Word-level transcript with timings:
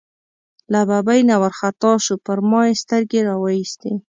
له 0.71 0.81
ببۍ 0.89 1.19
نه 1.29 1.35
وار 1.41 1.53
خطا 1.59 1.91
شو، 2.03 2.15
پر 2.25 2.37
ما 2.49 2.61
یې 2.67 2.79
سترګې 2.83 3.19
را 3.27 3.35
وایستې. 3.41 3.91